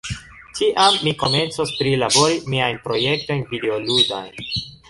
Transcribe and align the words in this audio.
tiam 0.59 0.97
mi 1.07 1.13
komencos 1.25 1.75
prilabori 1.81 2.39
miajn 2.55 2.83
projektojn 2.89 3.47
videoludajn. 3.55 4.43